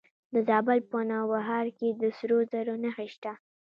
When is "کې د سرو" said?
1.77-2.37